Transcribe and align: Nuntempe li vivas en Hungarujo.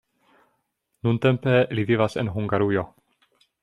Nuntempe 1.09 1.55
li 1.79 1.87
vivas 1.93 2.19
en 2.25 2.35
Hungarujo. 2.39 2.89